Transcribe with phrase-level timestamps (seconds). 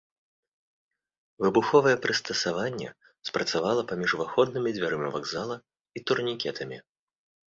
[1.43, 2.87] Выбуховае прыстасаванне
[3.29, 5.55] спрацавала паміж уваходнымі дзвярыма вакзала
[5.99, 6.77] і турнікетамі.